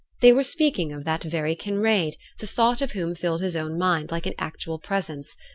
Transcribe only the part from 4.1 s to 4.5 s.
an